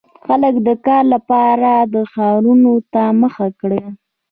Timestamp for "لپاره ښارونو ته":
1.13-3.03